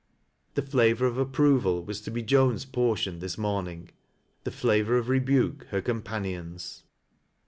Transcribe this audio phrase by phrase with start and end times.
[0.55, 3.91] The flavor of approval was to be Joan's portion this morning;
[4.45, 6.83] the flavor of rebuke her companion's.